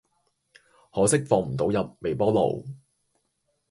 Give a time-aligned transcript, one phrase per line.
[0.91, 2.65] 可惜放唔到入微波爐